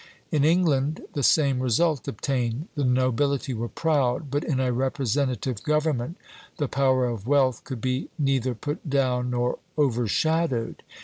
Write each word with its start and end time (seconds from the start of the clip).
In 0.31 0.43
England 0.43 1.01
the 1.13 1.21
same 1.21 1.59
result 1.59 2.07
obtained. 2.07 2.69
The 2.73 2.83
nobility 2.83 3.53
were 3.53 3.67
proud; 3.69 4.31
but 4.31 4.43
in 4.43 4.59
a 4.59 4.73
representative 4.73 5.61
government 5.61 6.17
the 6.57 6.67
power 6.67 7.05
of 7.05 7.27
wealth 7.27 7.63
could 7.65 7.81
be 7.81 8.09
neither 8.17 8.55
put 8.55 8.89
down 8.89 9.29
nor 9.29 9.59
overshadowed. 9.77 10.81